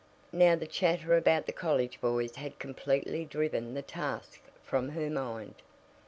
[0.31, 5.53] Now the chatter about the college boys had completely driven the task from her mind.